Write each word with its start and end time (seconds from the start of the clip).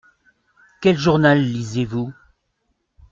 Quel 0.81 0.97
journal 0.97 1.37
lisez-vous? 1.39 2.11